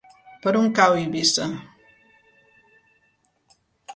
[0.45, 1.45] Per on cau Eivissa?